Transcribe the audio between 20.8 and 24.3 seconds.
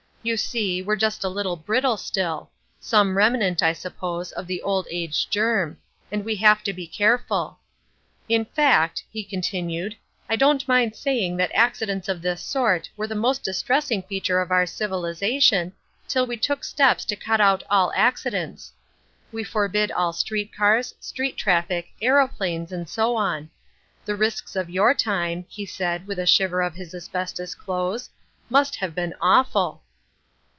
street traffic, aeroplanes, and so on. The